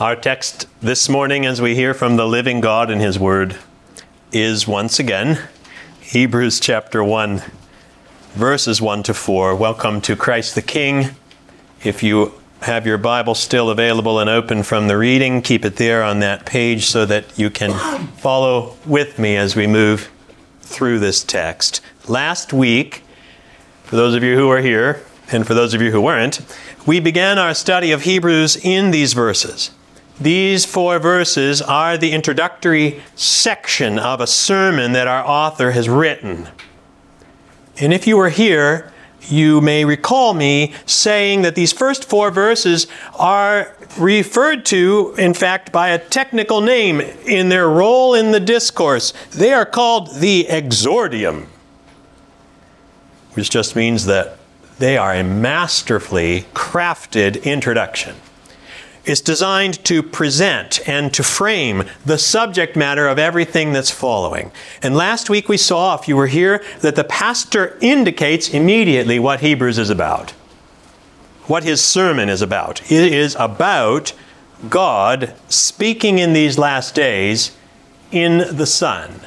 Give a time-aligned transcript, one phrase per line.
[0.00, 3.56] Our text this morning, as we hear from the living God and His Word,
[4.30, 5.40] is once again
[6.00, 7.42] Hebrews chapter 1,
[8.34, 9.56] verses 1 to 4.
[9.56, 11.16] Welcome to Christ the King.
[11.82, 16.04] If you have your Bible still available and open from the reading, keep it there
[16.04, 20.12] on that page so that you can follow with me as we move
[20.60, 21.80] through this text.
[22.06, 23.02] Last week,
[23.82, 25.02] for those of you who are here,
[25.32, 26.40] and for those of you who weren't,
[26.86, 29.72] we began our study of Hebrews in these verses.
[30.20, 36.48] These four verses are the introductory section of a sermon that our author has written.
[37.80, 38.92] And if you were here,
[39.28, 45.70] you may recall me saying that these first four verses are referred to, in fact,
[45.70, 49.12] by a technical name in their role in the discourse.
[49.30, 51.46] They are called the exordium,
[53.34, 54.38] which just means that
[54.78, 58.16] they are a masterfully crafted introduction.
[59.08, 64.52] It's designed to present and to frame the subject matter of everything that's following.
[64.82, 69.40] And last week we saw, if you were here, that the pastor indicates immediately what
[69.40, 70.32] Hebrews is about,
[71.46, 72.82] what his sermon is about.
[72.92, 74.12] It is about
[74.68, 77.56] God speaking in these last days
[78.12, 79.22] in the Son.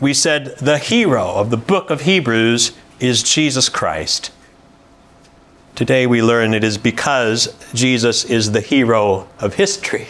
[0.00, 4.30] We said the hero of the book of Hebrews is Jesus Christ.
[5.74, 10.06] Today we learn it is because Jesus is the hero of history.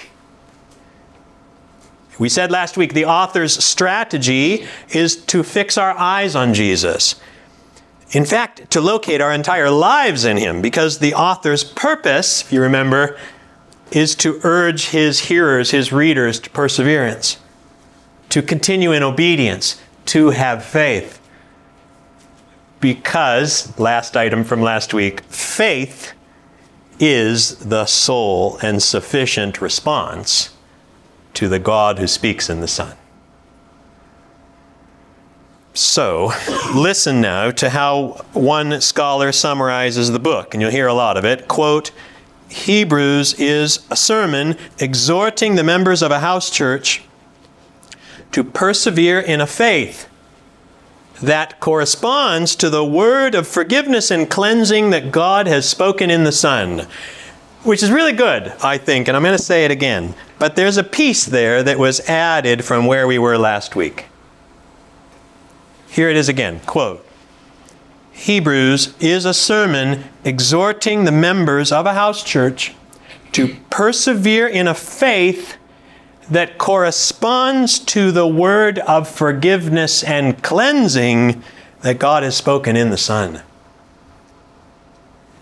[2.18, 7.14] We said last week the author's strategy is to fix our eyes on Jesus.
[8.10, 12.60] In fact, to locate our entire lives in Him, because the author's purpose, if you
[12.60, 13.18] remember,
[13.90, 17.38] is to urge his hearers, his readers, to perseverance,
[18.28, 21.20] to continue in obedience, to have faith
[22.84, 26.12] because, last item from last week, faith
[27.00, 30.54] is the sole and sufficient response
[31.32, 32.94] to the God who speaks in the Son.
[35.72, 36.30] So,
[36.74, 41.24] listen now to how one scholar summarizes the book, and you'll hear a lot of
[41.24, 41.48] it.
[41.48, 41.90] Quote,
[42.50, 47.02] Hebrews is a sermon exhorting the members of a house church
[48.32, 50.06] to persevere in a faith
[51.26, 56.32] that corresponds to the word of forgiveness and cleansing that God has spoken in the
[56.32, 56.86] Son.
[57.62, 60.14] Which is really good, I think, and I'm going to say it again.
[60.38, 64.06] But there's a piece there that was added from where we were last week.
[65.88, 67.06] Here it is again quote,
[68.12, 72.74] Hebrews is a sermon exhorting the members of a house church
[73.32, 75.56] to persevere in a faith
[76.30, 81.42] that corresponds to the word of forgiveness and cleansing
[81.82, 83.42] that God has spoken in the Son.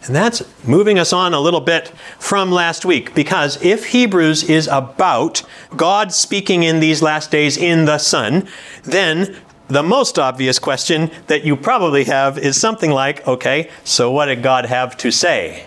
[0.04, 1.88] And that's moving us on a little bit
[2.19, 5.42] from last week because if Hebrews is about
[5.76, 8.48] God speaking in these last days in the Son,
[8.82, 9.37] then
[9.69, 14.42] the most obvious question that you probably have is something like okay, so what did
[14.42, 15.66] God have to say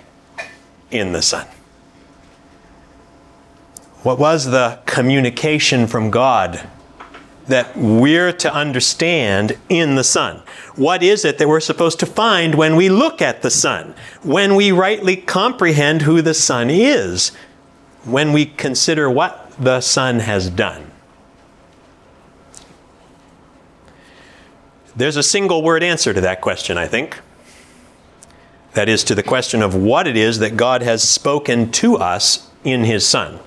[0.91, 1.47] in the Son?
[4.05, 6.69] What was the communication from God
[7.47, 10.43] that we're to understand in the Son?
[10.75, 13.95] What is it that we're supposed to find when we look at the Son?
[14.21, 17.31] When we rightly comprehend who the Son is?
[18.03, 20.91] When we consider what the Son has done?
[24.95, 27.19] There's a single word answer to that question, I think.
[28.73, 32.51] That is to the question of what it is that God has spoken to us
[32.63, 33.39] in His Son.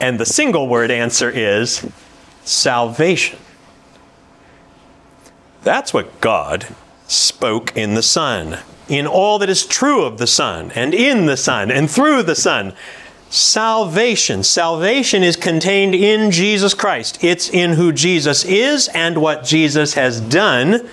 [0.00, 1.86] And the single word answer is
[2.44, 3.38] salvation.
[5.62, 6.66] That's what God
[7.06, 11.36] spoke in the Son, in all that is true of the Son, and in the
[11.36, 12.74] Son, and through the Son.
[13.30, 14.44] Salvation.
[14.44, 17.24] Salvation is contained in Jesus Christ.
[17.24, 20.88] It's in who Jesus is and what Jesus has done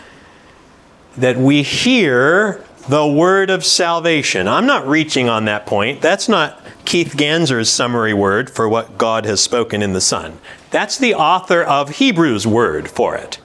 [1.18, 4.48] that we hear the word of salvation.
[4.48, 6.02] I'm not reaching on that point.
[6.02, 10.40] That's not Keith Ganser's summary word for what God has spoken in the Son.
[10.72, 13.40] That's the author of Hebrews' word for it.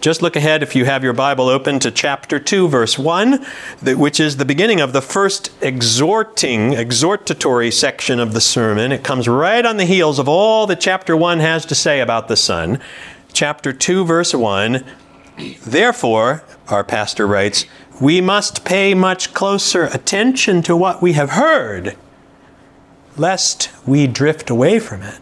[0.00, 3.44] Just look ahead, if you have your Bible open, to chapter 2, verse 1,
[3.82, 8.92] which is the beginning of the first exhorting, exhortatory section of the sermon.
[8.92, 12.28] It comes right on the heels of all that chapter 1 has to say about
[12.28, 12.80] the Son.
[13.32, 14.84] Chapter 2, verse 1
[15.64, 17.64] Therefore, our pastor writes,
[18.00, 21.96] we must pay much closer attention to what we have heard,
[23.16, 25.20] lest we drift away from it.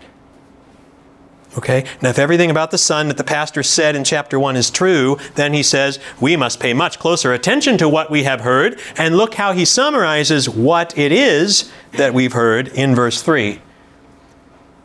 [1.56, 1.86] Okay?
[2.02, 5.16] Now, if everything about the Son that the pastor said in chapter 1 is true,
[5.36, 8.78] then he says we must pay much closer attention to what we have heard.
[8.96, 13.60] And look how he summarizes what it is that we've heard in verse 3.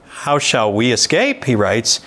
[0.07, 1.99] How shall we escape, he writes,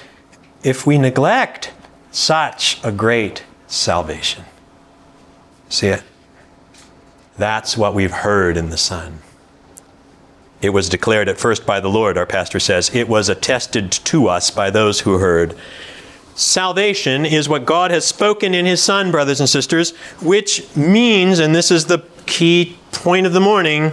[0.63, 1.73] if we neglect
[2.11, 4.45] such a great salvation?
[5.75, 6.05] See it?
[7.37, 9.19] That's what we've heard in the Son.
[10.62, 12.94] It was declared at first by the Lord, our pastor says.
[12.94, 15.56] It was attested to us by those who heard.
[16.37, 21.53] Salvation is what God has spoken in His Son, brothers and sisters, which means, and
[21.53, 23.91] this is the key point of the morning,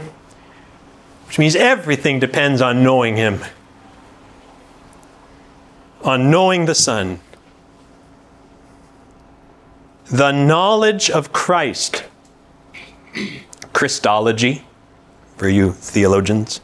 [1.26, 3.40] which means everything depends on knowing Him,
[6.04, 7.20] on knowing the Son.
[10.12, 12.04] The knowledge of Christ,
[13.72, 14.66] Christology,
[15.38, 16.60] for you theologians.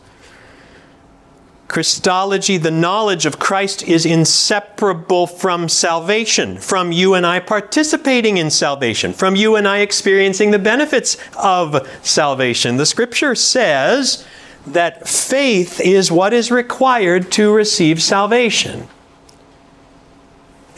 [1.70, 8.50] Christology, the knowledge of Christ, is inseparable from salvation, from you and I participating in
[8.50, 12.76] salvation, from you and I experiencing the benefits of salvation.
[12.76, 14.28] The scripture says
[14.66, 18.90] that faith is what is required to receive salvation.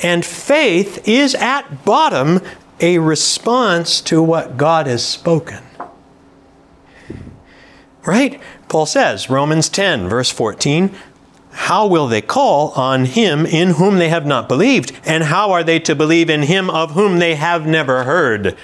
[0.02, 2.42] And faith is at bottom
[2.80, 5.64] a response to what God has spoken.
[8.06, 8.42] Right?
[8.70, 10.96] Paul says, Romans 10, verse 14,
[11.52, 14.98] how will they call on him in whom they have not believed?
[15.04, 18.58] And how are they to believe in him of whom they have never heard?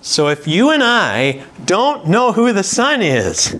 [0.00, 3.56] So if you and I don't know who the Son is,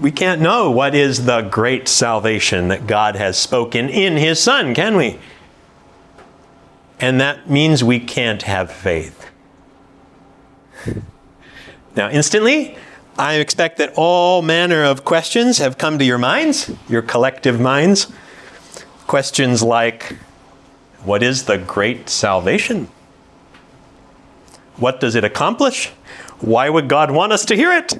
[0.00, 4.74] we can't know what is the great salvation that God has spoken in his Son,
[4.74, 5.18] can we?
[7.00, 9.30] And that means we can't have faith.
[11.96, 12.76] Now, instantly,
[13.18, 18.12] I expect that all manner of questions have come to your minds, your collective minds.
[19.08, 20.16] Questions like
[21.02, 22.88] What is the great salvation?
[24.76, 25.88] What does it accomplish?
[26.40, 27.98] Why would God want us to hear it?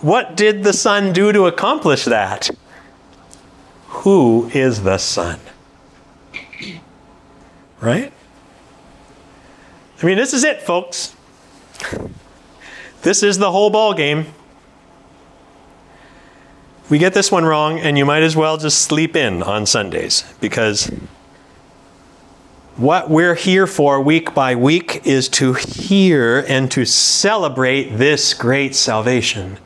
[0.00, 2.50] What did the Son do to accomplish that?
[3.88, 5.40] Who is the Son?
[7.80, 8.12] Right?
[10.00, 11.16] I mean, this is it, folks.
[13.02, 14.26] This is the whole ball game.
[16.88, 20.24] We get this one wrong, and you might as well just sleep in on Sundays
[20.40, 20.90] because
[22.76, 28.74] what we're here for week by week is to hear and to celebrate this great
[28.76, 29.58] salvation.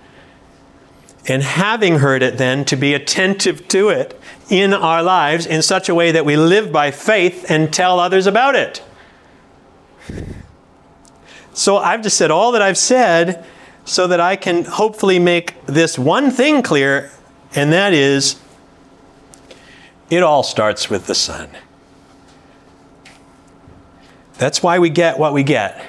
[1.26, 5.88] And having heard it, then, to be attentive to it in our lives in such
[5.88, 8.82] a way that we live by faith and tell others about it.
[11.54, 13.44] So I've just said all that I've said
[13.84, 17.10] so that I can hopefully make this one thing clear,
[17.54, 18.40] and that is
[20.10, 21.48] it all starts with the Son.
[24.38, 25.84] That's why we get what we get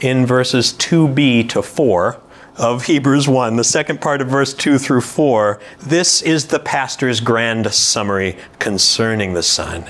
[0.00, 2.20] in verses 2b to 4
[2.60, 5.58] of Hebrews 1, the second part of verse 2 through 4.
[5.80, 9.86] This is the pastor's grand summary concerning the Son.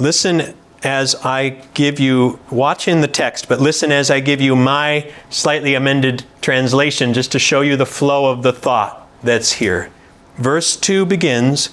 [0.00, 4.56] Listen as I give you, watch in the text, but listen as I give you
[4.56, 9.90] my slightly amended translation just to show you the flow of the thought that's here.
[10.38, 11.68] Verse 2 begins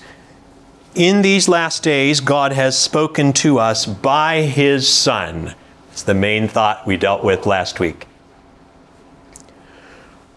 [0.93, 5.55] In these last days, God has spoken to us by His Son.
[5.93, 8.08] It's the main thought we dealt with last week.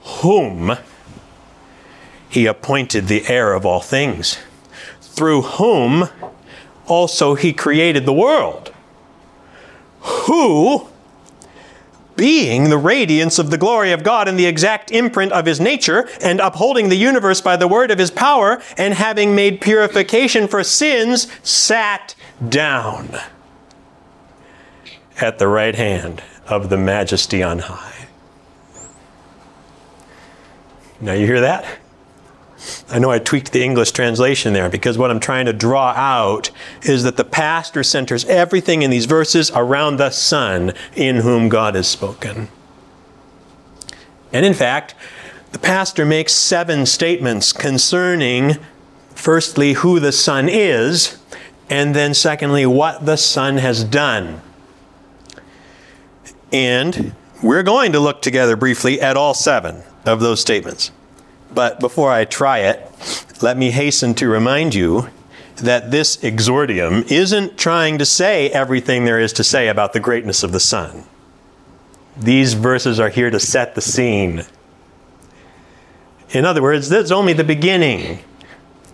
[0.04, 0.76] Whom
[2.28, 4.38] He appointed the heir of all things,
[5.00, 6.08] through whom
[6.86, 8.72] also he created the world,
[10.00, 10.88] who,
[12.16, 16.08] being the radiance of the glory of God and the exact imprint of his nature,
[16.22, 20.64] and upholding the universe by the word of his power, and having made purification for
[20.64, 22.14] sins, sat
[22.48, 23.18] down
[25.20, 28.01] at the right hand of the majesty on high.
[31.02, 31.66] Now, you hear that?
[32.88, 36.52] I know I tweaked the English translation there because what I'm trying to draw out
[36.84, 41.74] is that the pastor centers everything in these verses around the Son in whom God
[41.74, 42.46] has spoken.
[44.32, 44.94] And in fact,
[45.50, 48.58] the pastor makes seven statements concerning,
[49.08, 51.18] firstly, who the Son is,
[51.68, 54.40] and then secondly, what the Son has done.
[56.52, 60.90] And we're going to look together briefly at all seven of those statements.
[61.54, 62.90] But before I try it,
[63.42, 65.08] let me hasten to remind you
[65.56, 70.42] that this exordium isn't trying to say everything there is to say about the greatness
[70.42, 71.04] of the Son.
[72.16, 74.44] These verses are here to set the scene.
[76.30, 78.20] In other words, that's only the beginning.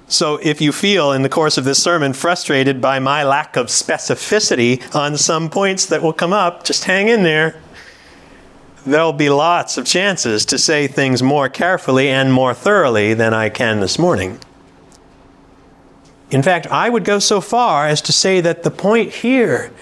[0.08, 3.66] So if you feel in the course of this sermon frustrated by my lack of
[3.66, 7.60] specificity on some points that will come up, just hang in there.
[8.86, 13.48] There'll be lots of chances to say things more carefully and more thoroughly than I
[13.48, 14.40] can this morning.
[16.30, 19.72] In fact, I would go so far as to say that the point here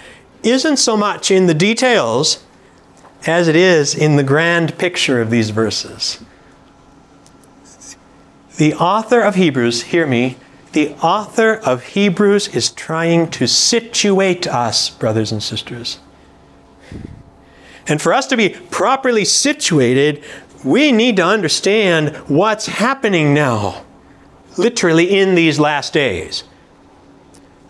[0.42, 2.44] isn't so much in the details
[3.26, 6.22] as it is in the grand picture of these verses.
[8.56, 10.36] The author of Hebrews, hear me,
[10.72, 15.98] the author of Hebrews is trying to situate us, brothers and sisters.
[17.86, 20.24] And for us to be properly situated,
[20.64, 23.84] we need to understand what's happening now,
[24.56, 26.44] literally in these last days.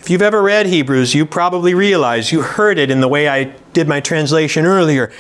[0.00, 3.44] If you've ever read Hebrews, you probably realize, you heard it in the way I
[3.72, 5.12] did my translation earlier.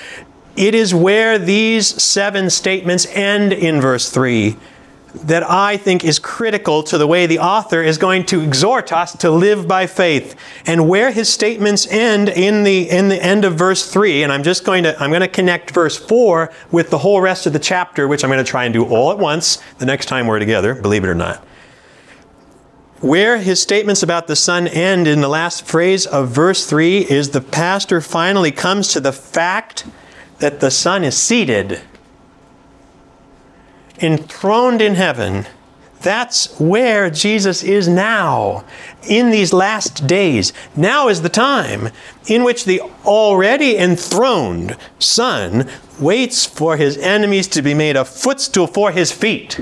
[0.56, 4.56] It is where these seven statements end in verse 3
[5.24, 9.16] that I think is critical to the way the author is going to exhort us
[9.18, 10.34] to live by faith.
[10.66, 14.42] And where his statements end in the in the end of verse 3, and I'm
[14.42, 17.58] just going to I'm going to connect verse 4 with the whole rest of the
[17.58, 20.38] chapter, which I'm going to try and do all at once the next time we're
[20.38, 21.44] together, believe it or not.
[23.00, 27.30] Where his statements about the Son end in the last phrase of verse 3 is
[27.30, 29.84] the pastor finally comes to the fact
[30.38, 31.82] that the Son is seated,
[34.00, 35.46] enthroned in heaven.
[36.00, 38.64] That's where Jesus is now,
[39.08, 40.52] in these last days.
[40.76, 41.88] Now is the time
[42.28, 48.66] in which the already enthroned Son waits for his enemies to be made a footstool
[48.66, 49.60] for his feet.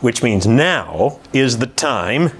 [0.00, 2.30] Which means now is the time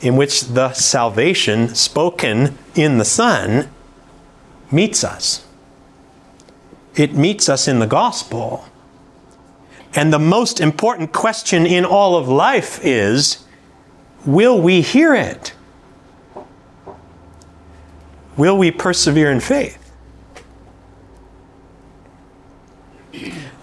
[0.00, 3.68] in which the salvation spoken in the Son
[4.70, 5.44] meets us.
[6.94, 8.64] It meets us in the gospel.
[9.94, 13.44] And the most important question in all of life is
[14.24, 15.54] will we hear it?
[18.36, 19.76] Will we persevere in faith?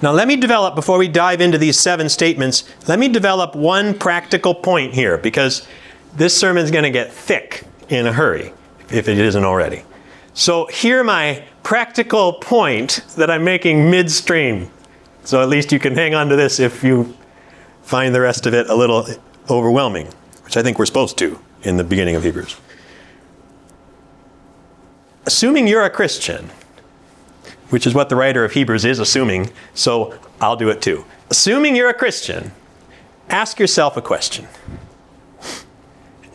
[0.01, 3.97] Now, let me develop, before we dive into these seven statements, let me develop one
[3.97, 5.67] practical point here because
[6.15, 8.53] this sermon is going to get thick in a hurry
[8.91, 9.83] if it isn't already.
[10.35, 14.69] So, hear my practical point that I'm making midstream.
[15.27, 17.13] So, at least you can hang on to this if you
[17.81, 19.05] find the rest of it a little
[19.49, 20.07] overwhelming,
[20.45, 22.55] which I think we're supposed to in the beginning of Hebrews.
[25.25, 26.49] Assuming you're a Christian,
[27.71, 31.03] which is what the writer of Hebrews is assuming, so I'll do it too.
[31.29, 32.53] Assuming you're a Christian,
[33.27, 34.47] ask yourself a question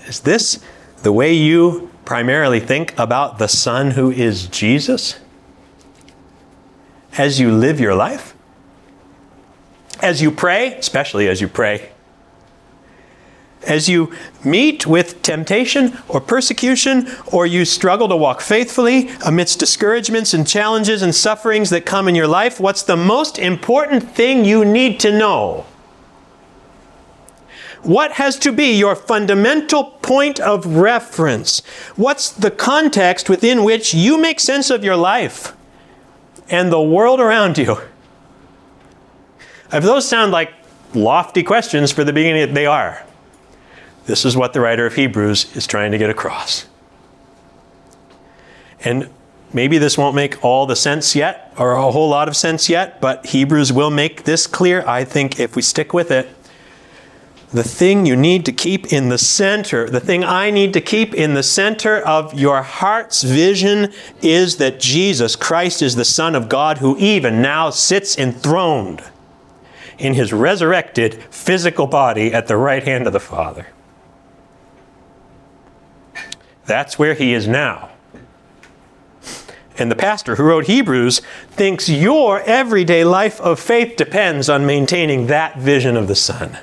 [0.07, 0.63] Is this
[1.03, 5.19] the way you primarily think about the Son who is Jesus
[7.17, 8.32] as you live your life?
[10.03, 11.93] As you pray, especially as you pray,
[13.65, 14.13] as you
[14.45, 21.03] meet with temptation or persecution, or you struggle to walk faithfully amidst discouragements and challenges
[21.03, 25.17] and sufferings that come in your life, what's the most important thing you need to
[25.17, 25.65] know?
[27.83, 31.61] What has to be your fundamental point of reference?
[31.97, 35.55] What's the context within which you make sense of your life
[36.49, 37.79] and the world around you?
[39.73, 40.53] If those sound like
[40.95, 43.05] lofty questions for the beginning, they are.
[44.05, 46.67] This is what the writer of Hebrews is trying to get across.
[48.85, 49.09] And
[49.53, 53.01] maybe this won't make all the sense yet, or a whole lot of sense yet,
[53.01, 56.29] but Hebrews will make this clear, I think, if we stick with it.
[57.53, 61.15] The thing you need to keep in the center, the thing I need to keep
[61.15, 66.49] in the center of your heart's vision is that Jesus Christ is the Son of
[66.49, 69.03] God who even now sits enthroned
[69.99, 73.67] in his resurrected physical body at the right hand of the Father.
[76.65, 77.91] That's where he is now.
[79.79, 85.27] And the pastor who wrote Hebrews thinks your everyday life of faith depends on maintaining
[85.27, 86.59] that vision of the Son.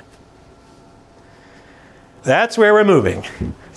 [2.22, 3.24] That's where we're moving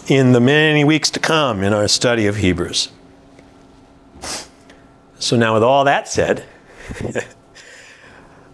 [0.08, 2.90] in the many weeks to come in our study of Hebrews.
[5.18, 6.44] So, now with all that said,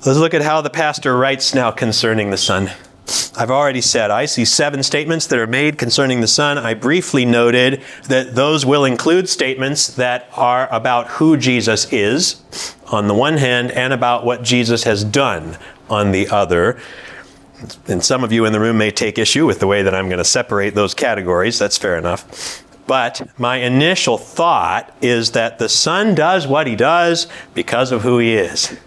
[0.05, 2.71] let's look at how the pastor writes now concerning the Son.
[3.35, 6.57] I've already said I see seven statements that are made concerning the Son.
[6.57, 12.41] I briefly noted that those will include statements that are about who Jesus is
[12.91, 15.57] on the one hand and about what Jesus has done
[15.89, 16.79] on the other.
[17.87, 20.07] And some of you in the room may take issue with the way that I'm
[20.07, 21.59] going to separate those categories.
[21.59, 22.63] That's fair enough.
[22.87, 28.17] But my initial thought is that the Son does what he does because of who
[28.19, 28.77] he is.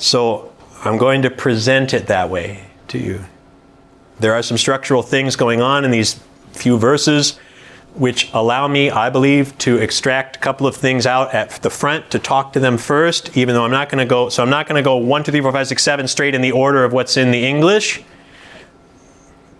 [0.00, 0.50] So
[0.82, 3.26] I'm going to present it that way to you.
[4.18, 6.18] There are some structural things going on in these
[6.52, 7.38] few verses
[7.94, 12.10] which allow me, I believe, to extract a couple of things out at the front
[12.12, 14.66] to talk to them first, even though I'm not going to go, so I'm not
[14.66, 16.92] going to go 1, 2, 3, 4, 5, 6, 7 straight in the order of
[16.92, 18.02] what's in the English,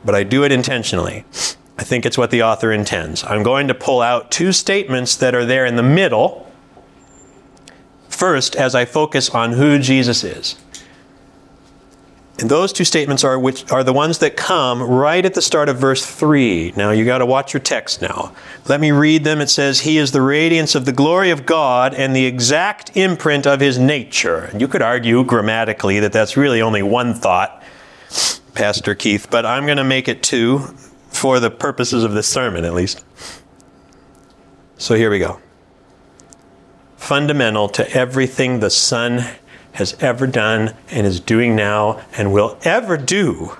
[0.05, 1.25] but I do it intentionally.
[1.77, 3.25] I think it's what the author intends.
[3.25, 6.50] I'm going to pull out two statements that are there in the middle.
[8.21, 10.57] First, as I focus on who Jesus is.
[12.39, 15.71] And those two statements are which are the ones that come right at the start
[15.71, 16.75] of verse 3.
[16.77, 18.35] Now you got to watch your text now.
[18.69, 19.41] Let me read them.
[19.41, 23.47] It says, He is the radiance of the glory of God and the exact imprint
[23.47, 24.51] of his nature.
[24.53, 27.63] And you could argue grammatically that that's really only one thought,
[28.53, 30.59] Pastor Keith, but I'm going to make it two
[31.09, 33.03] for the purposes of this sermon at least.
[34.77, 35.41] So here we go.
[37.01, 39.25] Fundamental to everything the Son
[39.73, 43.57] has ever done and is doing now and will ever do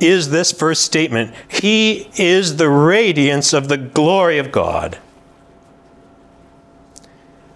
[0.00, 4.98] is this first statement He is the radiance of the glory of God.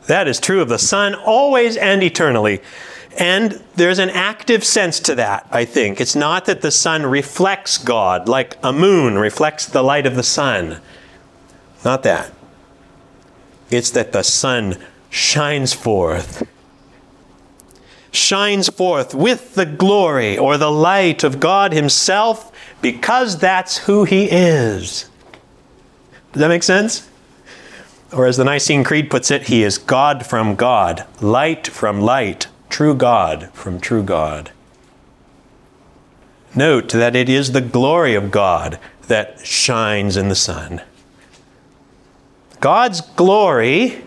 [0.07, 2.61] That is true of the Son always and eternally.
[3.19, 6.03] And there's an active sense to that, I think.
[6.03, 10.23] It's not that the Son reflects God like a moon reflects the light of the
[10.23, 10.81] sun.
[11.83, 12.31] Not that.
[13.71, 14.77] It's that the Son
[15.15, 16.45] shines forth
[18.11, 22.51] shines forth with the glory or the light of God Himself
[22.83, 25.09] because that's who He is.
[26.33, 27.09] Does that make sense?
[28.13, 32.49] Or as the Nicene Creed puts it, He is God from God, light from light,
[32.69, 34.51] true God from true God.
[36.57, 40.83] Note that it is the glory of God that shines in the Son.
[42.61, 44.05] God's glory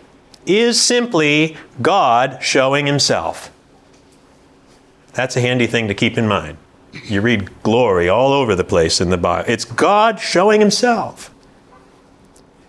[0.48, 3.52] is simply God showing Himself.
[5.14, 6.58] That's a handy thing to keep in mind.
[7.06, 9.50] You read glory all over the place in the Bible.
[9.50, 11.34] It's God showing Himself.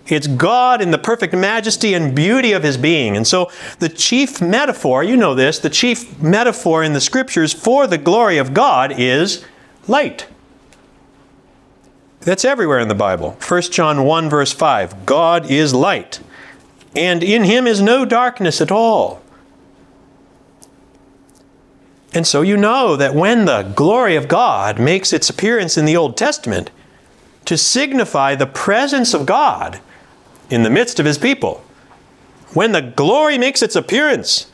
[0.06, 3.16] It's God in the perfect majesty and beauty of His being.
[3.16, 7.86] And so, the chief metaphor, you know this, the chief metaphor in the scriptures for
[7.86, 9.44] the glory of God is
[9.86, 10.26] light.
[12.20, 13.36] That's everywhere in the Bible.
[13.46, 16.20] 1 John 1, verse 5 God is light,
[16.98, 19.22] and in Him is no darkness at all.
[22.12, 25.96] And so you know that when the glory of God makes its appearance in the
[25.96, 26.70] Old Testament
[27.44, 29.80] to signify the presence of God
[30.50, 31.62] in the midst of his people,
[32.54, 34.50] when the glory makes its appearance,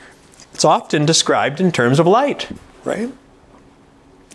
[0.52, 2.50] it's often described in terms of light,
[2.84, 3.10] right?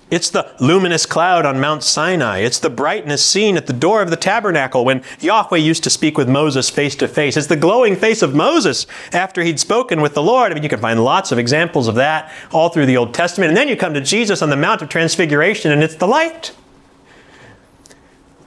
[0.09, 2.39] It's the luminous cloud on Mount Sinai.
[2.39, 6.17] It's the brightness seen at the door of the tabernacle when Yahweh used to speak
[6.17, 7.37] with Moses face to face.
[7.37, 10.51] It's the glowing face of Moses after he'd spoken with the Lord.
[10.51, 13.49] I mean, you can find lots of examples of that all through the Old Testament.
[13.49, 16.55] And then you come to Jesus on the Mount of Transfiguration, and it's the light.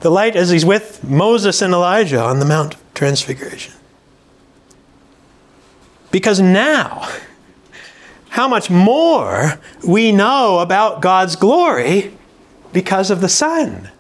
[0.01, 3.75] The light as he's with Moses and Elijah on the Mount of Transfiguration.
[6.11, 7.09] Because now,
[8.33, 12.17] how much more we know about God's glory
[12.73, 13.91] because of the Son.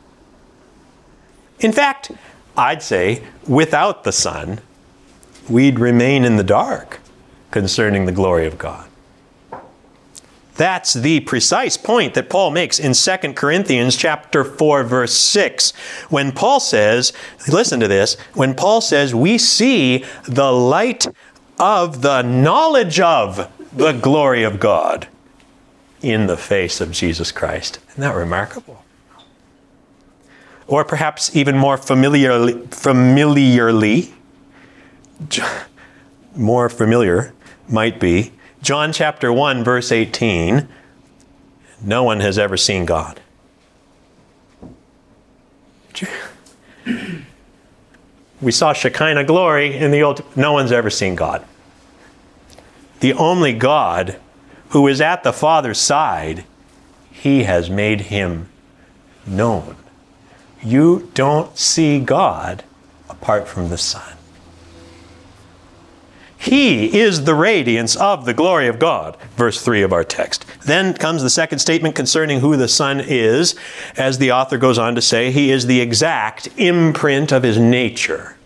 [1.61, 2.13] In fact,
[2.57, 4.63] I'd say without the Son,
[5.51, 7.01] we'd remain in the dark
[7.51, 8.89] concerning the glory of God.
[10.55, 15.73] That's the precise point that Paul makes in 2 Corinthians chapter 4 verse 6
[16.09, 17.13] when Paul says,
[17.49, 21.07] listen to this, when Paul says we see the light
[21.59, 25.09] of the knowledge of the glory of God
[26.03, 27.79] in the face of Jesus Christ.
[27.91, 28.85] Isn't that remarkable?
[30.67, 34.15] Or perhaps even more familiarly, familiarly
[36.35, 37.33] more familiar
[37.69, 38.33] might be
[38.63, 40.69] John chapter 1, verse 18
[41.85, 43.21] no one has ever seen God.
[48.41, 50.25] We saw Shekinah glory in the Old.
[50.37, 51.45] No one's ever seen God
[53.03, 54.17] the only God
[54.69, 56.45] who is at the Father's side,
[57.11, 58.49] he has made him
[59.27, 59.75] known.
[60.63, 62.63] You don't see God
[63.11, 64.17] apart from the Son.
[66.39, 70.47] He is the radiance of the glory of God, verse 3 of our text.
[70.65, 73.57] Then comes the second statement concerning who the Son is,
[73.97, 78.37] as the author goes on to say, He is the exact imprint of His nature.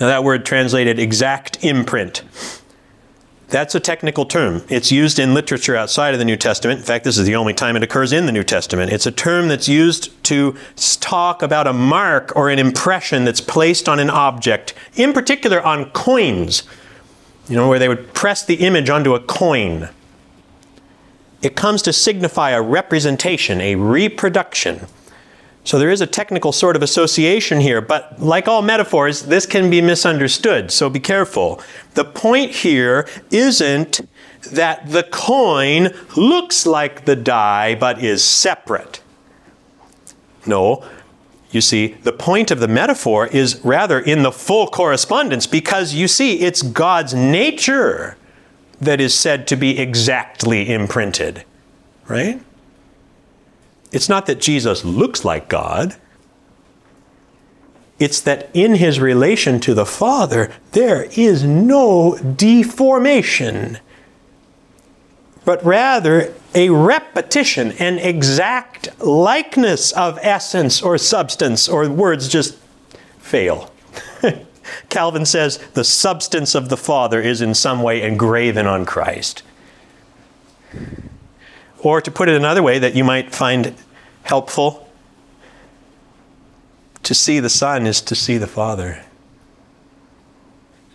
[0.00, 2.22] Now, that word translated exact imprint.
[3.48, 4.62] That's a technical term.
[4.68, 6.78] It's used in literature outside of the New Testament.
[6.78, 8.92] In fact, this is the only time it occurs in the New Testament.
[8.92, 10.56] It's a term that's used to
[11.00, 15.90] talk about a mark or an impression that's placed on an object, in particular on
[15.90, 16.62] coins,
[17.48, 19.88] you know, where they would press the image onto a coin.
[21.42, 24.86] it comes to signify a representation, a reproduction.
[25.64, 29.68] So there is a technical sort of association here, but like all metaphors, this can
[29.70, 31.60] be misunderstood, so be careful.
[31.94, 34.00] The point here isn't
[34.52, 39.02] that the coin looks like the die but is separate.
[40.46, 40.82] No,
[41.50, 46.08] you see, the point of the metaphor is rather in the full correspondence because you
[46.08, 48.16] see, it's God's nature
[48.80, 51.44] that is said to be exactly imprinted,
[52.08, 52.40] right?
[53.92, 55.96] It's not that Jesus looks like God.
[57.98, 63.78] It's that in his relation to the Father, there is no deformation,
[65.44, 72.56] but rather a repetition, an exact likeness of essence or substance, or words just
[73.18, 73.70] fail.
[74.88, 79.42] Calvin says the substance of the Father is in some way engraven on Christ.
[81.82, 83.74] Or to put it another way that you might find
[84.22, 84.88] helpful,
[87.02, 89.02] to see the Son is to see the Father.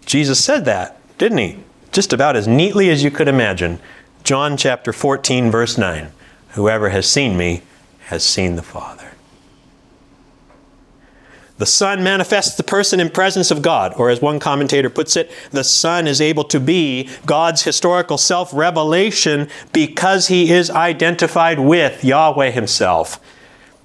[0.05, 1.57] Jesus said that, didn't he?
[1.91, 3.79] Just about as neatly as you could imagine.
[4.23, 6.11] John chapter 14, verse 9
[6.49, 7.63] Whoever has seen me
[8.05, 9.14] has seen the Father.
[11.57, 15.31] The Son manifests the person in presence of God, or as one commentator puts it,
[15.51, 22.03] the Son is able to be God's historical self revelation because he is identified with
[22.03, 23.19] Yahweh himself.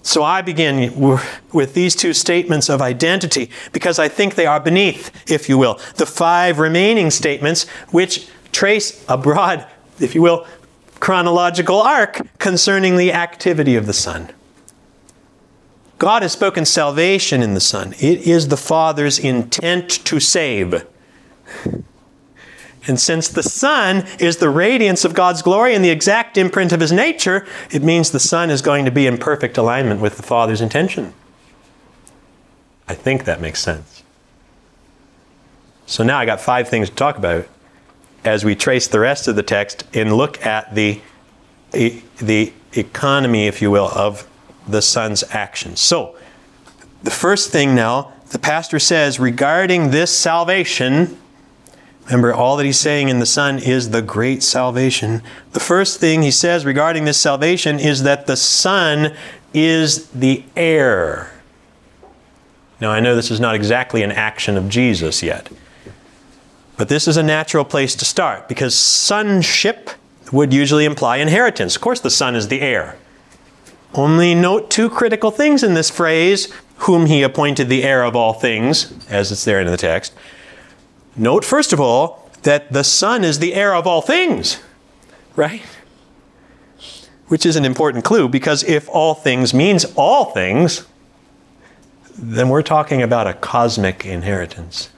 [0.02, 1.18] So I begin
[1.52, 5.78] with these two statements of identity because I think they are beneath, if you will,
[5.96, 9.66] the five remaining statements which trace a broad
[10.00, 10.46] if you will,
[10.98, 14.30] chronological arc concerning the activity of the Son.
[16.00, 17.92] God has spoken salvation in the Son.
[18.00, 20.86] It is the Father's intent to save.
[22.86, 26.80] And since the Son is the radiance of God's glory and the exact imprint of
[26.80, 30.22] His nature, it means the Son is going to be in perfect alignment with the
[30.22, 31.12] Father's intention.
[32.88, 34.02] I think that makes sense.
[35.84, 37.46] So now I got five things to talk about
[38.24, 41.02] as we trace the rest of the text and look at the,
[41.72, 44.26] the economy, if you will, of
[44.66, 45.80] the Son's actions.
[45.80, 46.16] So,
[47.02, 51.18] the first thing now, the pastor says regarding this salvation,
[52.04, 55.22] remember all that he's saying in the Son is the great salvation.
[55.52, 59.14] The first thing he says regarding this salvation is that the Son
[59.54, 61.32] is the heir.
[62.80, 65.50] Now, I know this is not exactly an action of Jesus yet.
[66.80, 69.90] But this is a natural place to start because sonship
[70.32, 71.76] would usually imply inheritance.
[71.76, 72.96] Of course, the son is the heir.
[73.94, 78.32] Only note two critical things in this phrase whom he appointed the heir of all
[78.32, 80.14] things, as it's there in the text.
[81.16, 84.60] Note, first of all, that the son is the heir of all things,
[85.36, 85.62] right?
[87.26, 90.86] Which is an important clue because if all things means all things,
[92.16, 94.88] then we're talking about a cosmic inheritance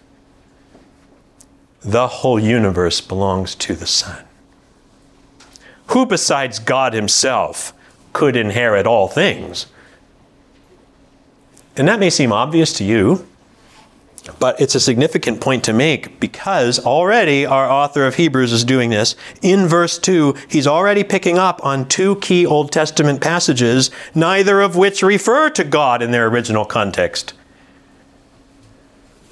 [1.84, 4.24] the whole universe belongs to the Son.
[5.88, 7.72] Who besides God Himself
[8.12, 9.66] could inherit all things?
[11.76, 13.26] And that may seem obvious to you,
[14.38, 18.90] but it's a significant point to make because already our author of Hebrews is doing
[18.90, 19.16] this.
[19.40, 24.76] In verse 2, he's already picking up on two key Old Testament passages, neither of
[24.76, 27.34] which refer to God in their original context.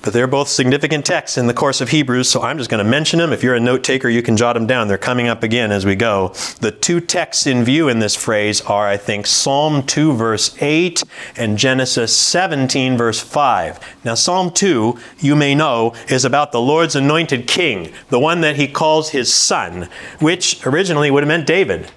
[0.02, 2.90] But they're both significant texts in the course of Hebrews, so I'm just going to
[2.90, 3.34] mention them.
[3.34, 4.88] If you're a note taker, you can jot them down.
[4.88, 6.28] They're coming up again as we go.
[6.60, 11.02] The two texts in view in this phrase are, I think, Psalm 2, verse 8,
[11.36, 13.78] and Genesis 17, verse 5.
[14.02, 18.56] Now, Psalm 2, you may know, is about the Lord's anointed king, the one that
[18.56, 21.90] he calls his son, which originally would have meant David,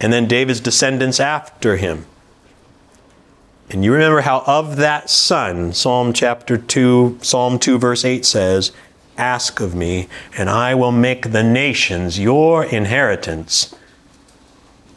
[0.00, 2.06] and then David's descendants after him.
[3.70, 8.72] And you remember how of that son, Psalm chapter 2, Psalm 2, verse 8 says,
[9.16, 13.72] Ask of me, and I will make the nations your inheritance.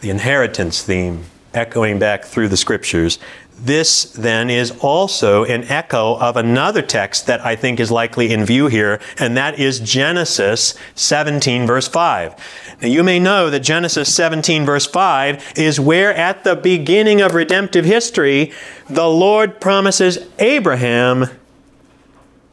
[0.01, 3.19] The inheritance theme echoing back through the scriptures.
[3.59, 8.45] This then is also an echo of another text that I think is likely in
[8.45, 12.35] view here, and that is Genesis 17, verse 5.
[12.81, 17.33] Now, you may know that Genesis 17, verse 5 is where at the beginning of
[17.33, 18.51] redemptive history,
[18.89, 21.27] the Lord promises Abraham,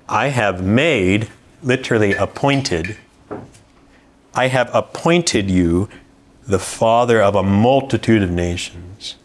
[0.09, 1.29] I have made,
[1.63, 2.97] literally appointed,
[4.35, 5.89] I have appointed you
[6.47, 9.17] the father of a multitude of nations.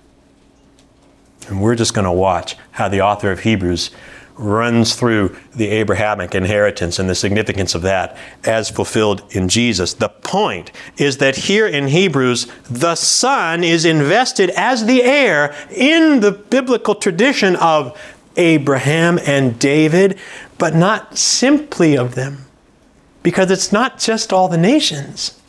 [1.47, 3.91] And we're just going to watch how the author of Hebrews
[4.37, 9.93] runs through the Abrahamic inheritance and the significance of that as fulfilled in Jesus.
[9.93, 16.19] The point is that here in Hebrews, the Son is invested as the heir in
[16.19, 17.97] the biblical tradition of
[18.35, 20.19] Abraham and David,
[20.57, 22.45] but not simply of them.
[23.23, 25.39] Because it's not just all the nations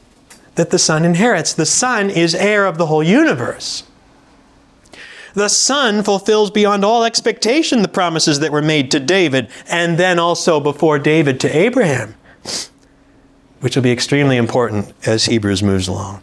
[0.55, 1.53] that the Son inherits.
[1.53, 3.83] The Son is heir of the whole universe.
[5.37, 10.19] The Son fulfills beyond all expectation the promises that were made to David and then
[10.19, 12.15] also before David to Abraham,
[13.61, 16.23] which will be extremely important as Hebrews moves along.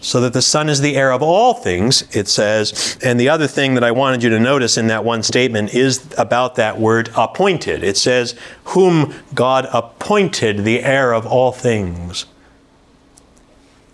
[0.00, 2.98] So that the Son is the heir of all things, it says.
[3.02, 6.06] And the other thing that I wanted you to notice in that one statement is
[6.18, 7.82] about that word appointed.
[7.82, 12.26] It says, Whom God appointed the heir of all things.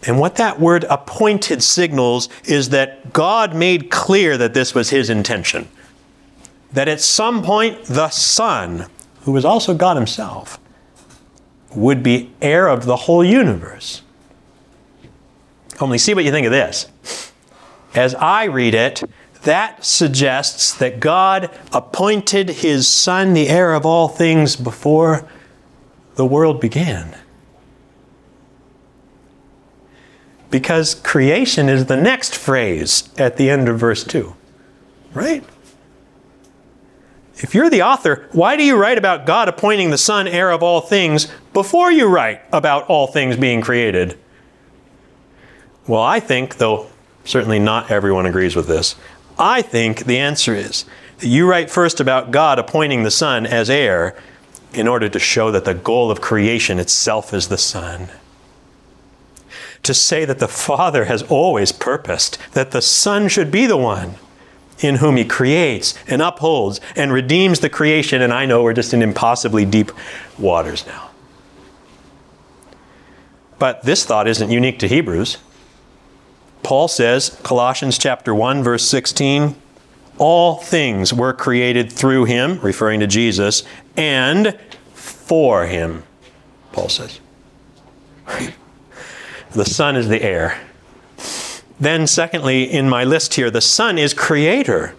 [0.07, 5.09] And what that word appointed signals is that God made clear that this was his
[5.09, 5.69] intention.
[6.73, 8.87] That at some point, the Son,
[9.23, 10.59] who was also God himself,
[11.75, 14.03] would be heir of the whole universe.
[15.81, 16.87] Only see what you think of this.
[17.95, 19.03] As I read it,
[19.43, 25.29] that suggests that God appointed his Son the heir of all things before
[26.17, 27.17] the world began.
[30.55, 34.37] Because creation is the next phrase at the end of verse 2.
[35.13, 35.43] Right?
[37.39, 40.63] If you're the author, why do you write about God appointing the Son heir of
[40.63, 44.17] all things before you write about all things being created?
[45.89, 46.87] Well, I think, though
[47.25, 48.95] certainly not everyone agrees with this,
[49.37, 50.85] I think the answer is
[51.19, 54.17] that you write first about God appointing the Son as heir
[54.73, 58.09] in order to show that the goal of creation itself is the Son
[59.85, 64.17] to say that the Father has always purposed that the Son should be the one
[64.81, 68.21] in whom He creates and upholds and redeems the creation.
[68.21, 69.93] And I know we're just in impossibly deep
[70.39, 71.11] waters now.
[73.59, 75.39] But this thought isn't unique to Hebrews.
[76.63, 79.55] Paul says, Colossians chapter 1 verse 16,
[80.19, 83.65] all things were created through him, referring to Jesus,
[83.97, 84.59] and
[84.93, 86.05] for him,
[86.73, 87.21] Paul says.
[89.55, 90.61] The Son is the heir.
[91.79, 94.95] Then, secondly, in my list here, the Son is creator.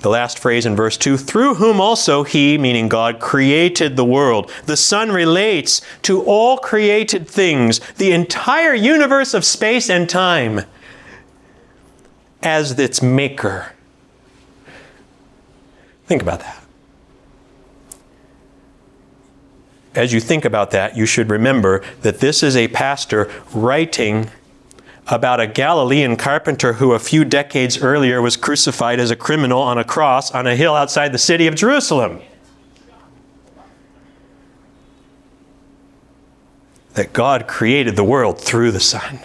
[0.00, 4.52] The last phrase in verse 2 through whom also he, meaning God, created the world.
[4.66, 10.60] The Son relates to all created things, the entire universe of space and time,
[12.40, 13.72] as its maker.
[16.06, 16.65] Think about that.
[19.96, 24.30] As you think about that, you should remember that this is a pastor writing
[25.08, 29.78] about a Galilean carpenter who a few decades earlier was crucified as a criminal on
[29.78, 32.20] a cross on a hill outside the city of Jerusalem.
[36.94, 39.20] That God created the world through the Son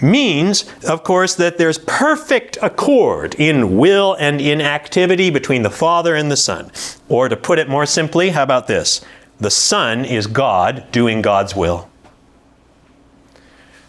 [0.00, 6.14] means, of course, that there's perfect accord in will and in activity between the Father
[6.14, 6.70] and the Son.
[7.08, 9.00] Or to put it more simply, how about this?
[9.38, 11.88] The Son is God doing God's will.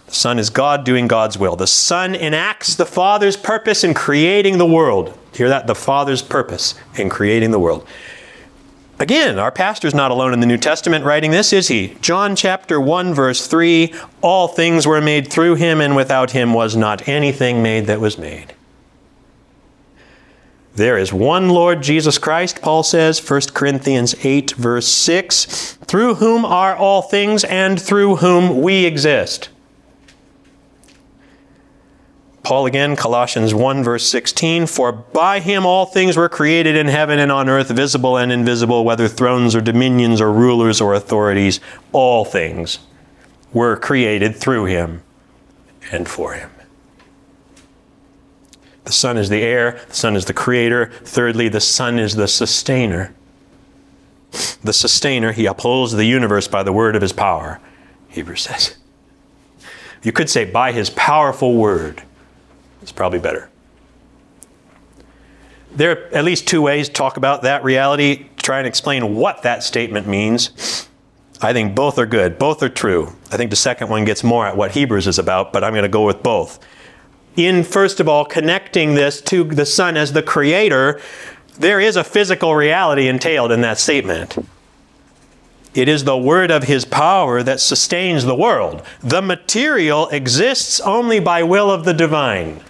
[0.08, 1.56] The Son is God doing God's will.
[1.56, 5.18] The Son enacts the Father's purpose in creating the world.
[5.34, 5.68] Hear that?
[5.68, 7.86] The Father's purpose in creating the world.
[9.00, 11.96] Again, our pastor's not alone in the New Testament writing this, is he?
[12.02, 16.76] John chapter 1 verse 3, all things were made through him and without him was
[16.76, 18.56] not anything made that was made.
[20.74, 26.44] There is one Lord Jesus Christ, Paul says, 1 Corinthians 8 verse 6, through whom
[26.44, 29.50] are all things and through whom we exist.
[32.48, 37.20] Paul again, Colossians 1, verse 16 For by him all things were created in heaven
[37.20, 41.60] and on earth, visible and invisible, whether thrones or dominions or rulers or authorities,
[41.92, 42.80] all things
[43.52, 45.04] were created through him
[45.92, 46.50] and for him.
[48.86, 50.90] The Son is the heir, the Son is the creator.
[51.04, 53.14] Thirdly, the Son is the sustainer.
[54.64, 57.60] The sustainer, he upholds the universe by the word of his power,
[58.08, 58.78] Hebrews says.
[60.02, 62.04] You could say, by his powerful word.
[62.82, 63.50] It's probably better.
[65.72, 69.44] There are at least two ways to talk about that reality, try and explain what
[69.44, 70.88] that statement means.
[71.42, 72.40] I think both are good.
[72.40, 73.16] Both are true.
[73.32, 75.84] I think the second one gets more at what Hebrews is about, but I'm going
[75.84, 76.60] to go with both.
[77.36, 81.00] In, first of all, connecting this to the Son as the Creator,
[81.60, 84.38] there is a physical reality entailed in that statement.
[85.78, 88.82] It is the word of his power that sustains the world.
[89.02, 92.62] The material exists only by will of the divine.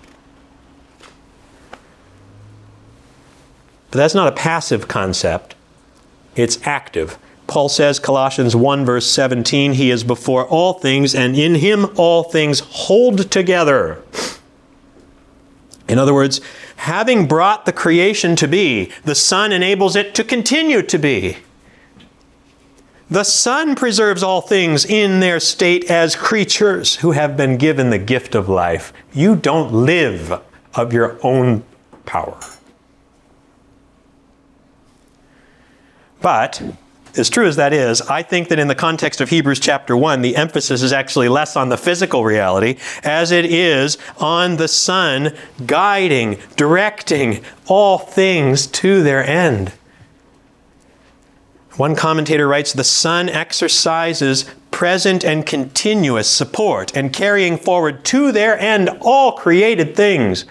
[3.91, 5.55] But that's not a passive concept,
[6.35, 7.17] it's active.
[7.47, 12.23] Paul says, Colossians 1, verse 17, He is before all things, and in Him all
[12.23, 14.03] things hold together.
[15.87, 16.41] In other words,
[16.75, 21.37] having brought the creation to be, the Son enables it to continue to be.
[23.09, 27.97] The Son preserves all things in their state as creatures who have been given the
[27.97, 28.91] gift of life.
[29.13, 30.41] You don't live
[30.75, 31.63] of your own
[32.05, 32.37] power.
[36.19, 36.61] But,
[37.15, 40.21] as true as that is, I think that in the context of Hebrews chapter 1,
[40.21, 45.33] the emphasis is actually less on the physical reality as it is on the Son
[45.65, 49.71] guiding, directing all things to their end.
[51.77, 58.59] One commentator writes The Son exercises present and continuous support and carrying forward to their
[58.59, 60.45] end all created things.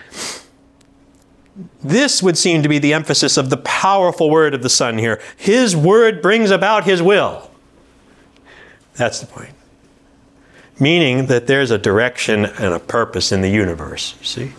[1.83, 5.21] This would seem to be the emphasis of the powerful word of the Son here.
[5.37, 7.51] His word brings about His will.
[8.95, 9.55] That's the point.
[10.79, 14.53] Meaning that there's a direction and a purpose in the universe, you see?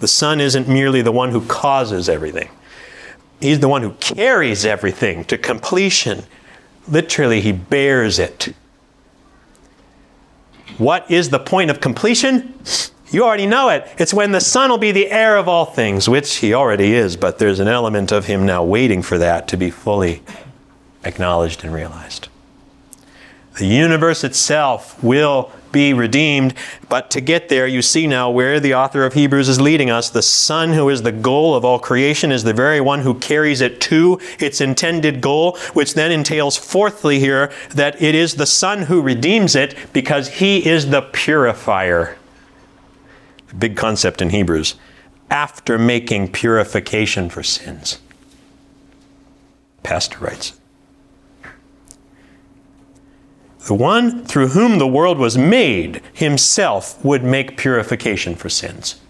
[0.00, 2.48] The Son isn't merely the one who causes everything,
[3.40, 6.24] He's the one who carries everything to completion.
[6.88, 8.54] Literally, He bears it.
[10.78, 12.54] What is the point of completion?
[13.10, 13.86] You already know it.
[13.98, 17.16] It's when the Son will be the heir of all things, which he already is,
[17.16, 20.22] but there's an element of him now waiting for that to be fully
[21.04, 22.29] acknowledged and realized.
[23.60, 26.54] The universe itself will be redeemed,
[26.88, 30.08] but to get there, you see now where the author of Hebrews is leading us.
[30.08, 33.60] The Son, who is the goal of all creation, is the very one who carries
[33.60, 38.84] it to its intended goal, which then entails, fourthly, here, that it is the Son
[38.84, 42.16] who redeems it because he is the purifier
[43.58, 44.76] big concept in Hebrews,
[45.30, 47.98] after making purification for sins.
[49.82, 50.59] Pastor writes
[53.66, 59.00] The one through whom the world was made himself would make purification for sins.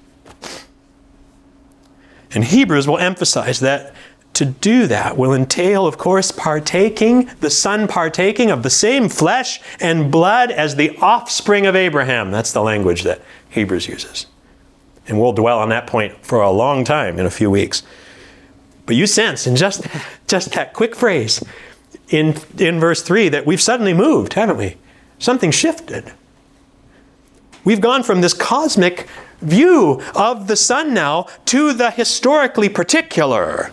[2.32, 3.94] And Hebrews will emphasize that
[4.34, 9.60] to do that will entail, of course, partaking, the Son partaking of the same flesh
[9.80, 12.30] and blood as the offspring of Abraham.
[12.30, 14.26] That's the language that Hebrews uses.
[15.08, 17.82] And we'll dwell on that point for a long time in a few weeks.
[18.86, 19.86] But you sense in just,
[20.26, 21.42] just that quick phrase
[22.10, 24.76] in, in verse 3 that we've suddenly moved, haven't we?
[25.18, 26.12] Something shifted.
[27.64, 29.08] We've gone from this cosmic
[29.40, 33.70] view of the Son now to the historically particular,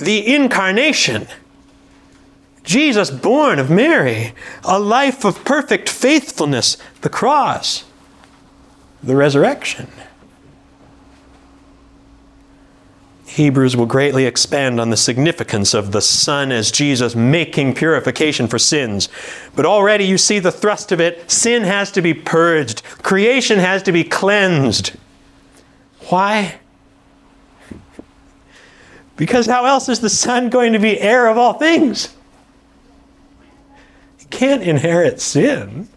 [0.00, 1.26] the incarnation.
[2.62, 7.84] Jesus born of Mary, a life of perfect faithfulness, the cross,
[9.02, 9.88] the resurrection.
[13.32, 18.58] Hebrews will greatly expand on the significance of the Son as Jesus making purification for
[18.58, 19.08] sins.
[19.56, 21.30] But already you see the thrust of it.
[21.30, 24.92] Sin has to be purged, creation has to be cleansed.
[26.08, 26.60] Why?
[29.16, 32.14] Because how else is the Son going to be heir of all things?
[34.18, 35.88] He can't inherit sin.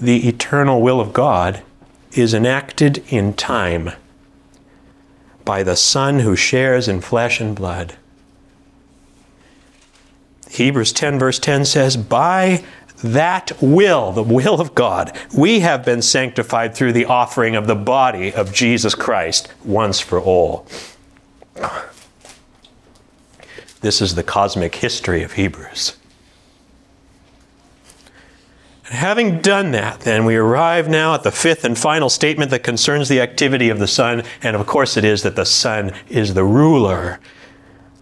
[0.00, 1.62] The eternal will of God
[2.12, 3.90] is enacted in time
[5.44, 7.96] by the Son who shares in flesh and blood.
[10.50, 12.64] Hebrews 10, verse 10 says, By
[13.02, 17.74] that will, the will of God, we have been sanctified through the offering of the
[17.74, 20.66] body of Jesus Christ once for all.
[23.80, 25.97] This is the cosmic history of Hebrews.
[28.90, 33.08] Having done that, then we arrive now at the fifth and final statement that concerns
[33.08, 36.44] the activity of the Son, and of course it is that the Son is the
[36.44, 37.20] ruler.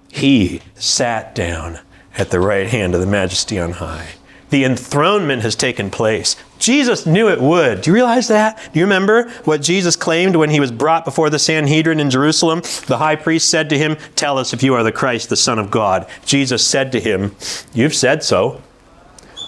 [0.09, 1.81] He sat down
[2.16, 4.11] at the right hand of the Majesty on high.
[4.51, 6.37] The enthronement has taken place.
[6.61, 7.81] Jesus knew it would.
[7.81, 8.70] Do you realize that?
[8.72, 12.61] Do you remember what Jesus claimed when he was brought before the Sanhedrin in Jerusalem?
[12.87, 15.59] The high priest said to him, Tell us if you are the Christ, the Son
[15.59, 16.09] of God.
[16.25, 17.35] Jesus said to him,
[17.75, 18.62] You've said so.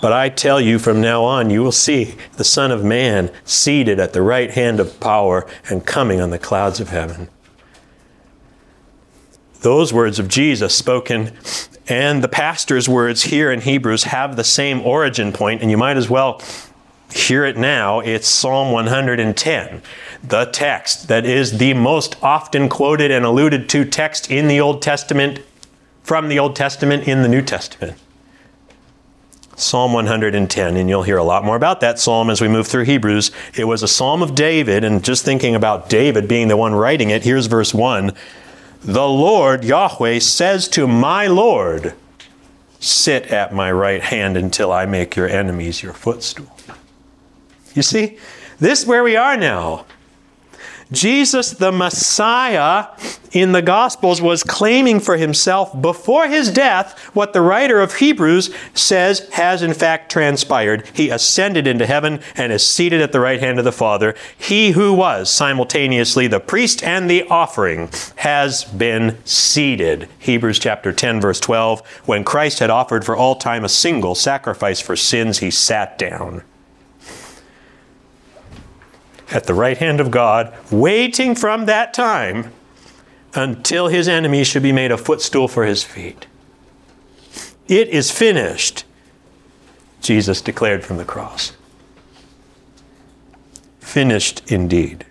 [0.00, 3.98] But I tell you, from now on, you will see the Son of Man seated
[3.98, 7.28] at the right hand of power and coming on the clouds of heaven.
[9.60, 11.32] Those words of Jesus spoken
[11.88, 15.96] and the pastor's words here in Hebrews have the same origin point, and you might
[15.96, 16.42] as well
[17.10, 18.00] hear it now.
[18.00, 19.82] It's Psalm 110,
[20.22, 24.82] the text that is the most often quoted and alluded to text in the Old
[24.82, 25.40] Testament,
[26.02, 27.98] from the Old Testament in the New Testament.
[29.58, 32.84] Psalm 110, and you'll hear a lot more about that psalm as we move through
[32.84, 33.32] Hebrews.
[33.56, 37.10] It was a psalm of David, and just thinking about David being the one writing
[37.10, 38.12] it, here's verse 1
[38.82, 41.94] The Lord, Yahweh, says to my Lord,
[42.78, 46.56] Sit at my right hand until I make your enemies your footstool.
[47.74, 48.16] You see,
[48.60, 49.86] this is where we are now.
[50.92, 52.86] Jesus, the Messiah,
[53.32, 58.54] in the Gospels was claiming for himself before his death what the writer of Hebrews
[58.74, 60.88] says has in fact transpired.
[60.94, 64.14] He ascended into heaven and is seated at the right hand of the Father.
[64.36, 70.08] He who was simultaneously the priest and the offering has been seated.
[70.18, 71.86] Hebrews chapter 10, verse 12.
[72.06, 76.42] When Christ had offered for all time a single sacrifice for sins, he sat down
[79.30, 82.52] at the right hand of God, waiting from that time
[83.34, 86.26] until his enemies should be made a footstool for his feet.
[87.66, 88.84] It is finished,
[90.00, 91.52] Jesus declared from the cross.
[93.80, 95.04] Finished indeed.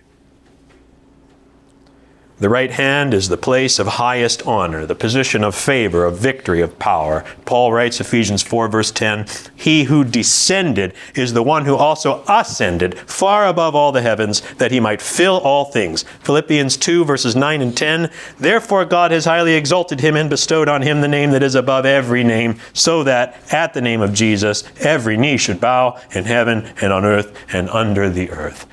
[2.40, 6.60] The right hand is the place of highest honor, the position of favor, of victory,
[6.60, 7.24] of power.
[7.46, 9.26] Paul writes, Ephesians 4, verse 10
[9.56, 14.70] He who descended is the one who also ascended far above all the heavens, that
[14.70, 16.04] he might fill all things.
[16.20, 18.08] Philippians 2, verses 9 and 10
[18.38, 21.86] Therefore God has highly exalted him and bestowed on him the name that is above
[21.86, 26.72] every name, so that at the name of Jesus every knee should bow in heaven
[26.80, 28.64] and on earth and under the earth.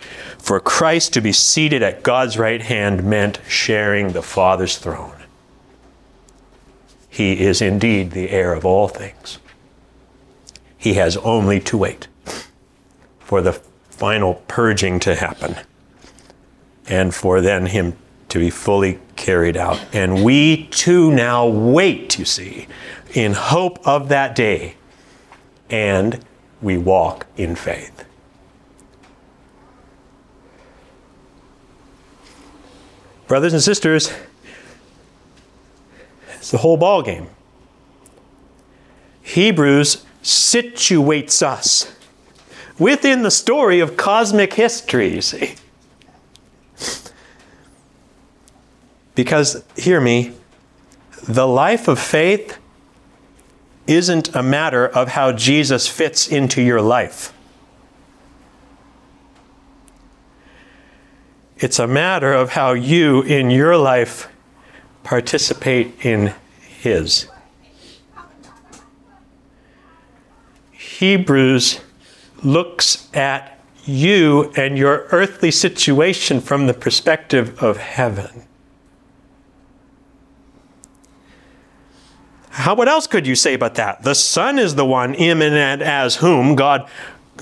[0.45, 5.23] For Christ to be seated at God's right hand meant sharing the Father's throne.
[7.09, 9.39] He is indeed the heir of all things.
[10.77, 12.07] He has only to wait
[13.17, 13.53] for the
[13.89, 15.55] final purging to happen
[16.87, 17.97] and for then him
[18.29, 19.83] to be fully carried out.
[19.93, 22.67] And we too now wait, you see,
[23.15, 24.75] in hope of that day,
[25.71, 26.23] and
[26.61, 28.05] we walk in faith.
[33.27, 34.13] Brothers and sisters,
[36.35, 37.27] it's the whole ball game.
[39.23, 41.91] Hebrews situates us
[42.77, 45.55] within the story of cosmic history, you see.
[49.15, 50.33] Because, hear me,
[51.23, 52.57] the life of faith
[53.87, 57.34] isn't a matter of how Jesus fits into your life.
[61.57, 64.27] It's a matter of how you, in your life,
[65.03, 67.27] participate in His.
[70.71, 71.79] Hebrews
[72.43, 78.45] looks at you and your earthly situation from the perspective of heaven.
[82.49, 84.03] How what else could you say but that?
[84.03, 85.13] The Son is the one
[85.53, 86.89] and as whom God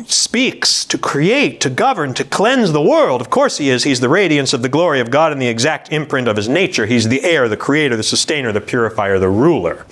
[0.05, 3.21] speaks to create, to govern, to cleanse the world.
[3.21, 3.83] Of course, He is.
[3.83, 6.85] He's the radiance of the glory of God and the exact imprint of His nature.
[6.85, 9.85] He's the heir, the creator, the sustainer, the purifier, the ruler.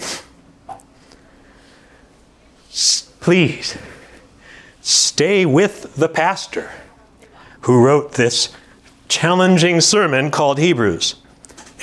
[3.20, 3.78] Please
[4.82, 6.72] stay with the pastor
[7.62, 8.56] who wrote this
[9.08, 11.16] challenging sermon called Hebrews.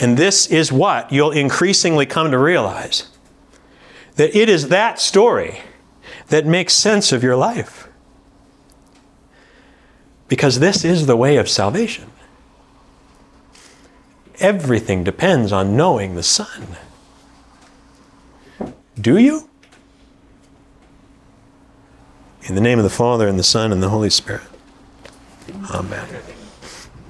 [0.00, 3.08] And this is what you'll increasingly come to realize
[4.16, 5.60] that it is that story
[6.28, 7.87] that makes sense of your life
[10.28, 12.10] because this is the way of salvation.
[14.38, 16.76] Everything depends on knowing the Son.
[19.00, 19.48] Do you?
[22.42, 24.46] In the name of the Father, and the Son, and the Holy Spirit.
[25.70, 26.06] Amen.